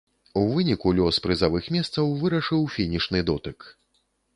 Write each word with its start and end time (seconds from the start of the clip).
У 0.39 0.45
выніку 0.53 0.93
лёс 1.01 1.21
прызавых 1.27 1.69
месцаў 1.77 2.13
вырашыў 2.25 2.61
фінішны 2.79 3.19
дотык. 3.33 3.73